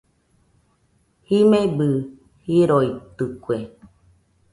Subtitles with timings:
[1.27, 1.87] Jimebɨ
[2.49, 3.57] jiroitɨkue